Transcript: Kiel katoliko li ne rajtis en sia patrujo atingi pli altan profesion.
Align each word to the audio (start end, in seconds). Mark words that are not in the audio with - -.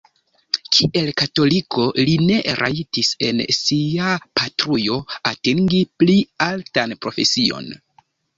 Kiel 0.75 1.09
katoliko 1.21 1.83
li 2.07 2.15
ne 2.29 2.39
rajtis 2.61 3.11
en 3.27 3.43
sia 3.59 4.15
patrujo 4.41 4.99
atingi 5.33 5.83
pli 6.01 6.17
altan 6.49 6.97
profesion. 7.07 7.71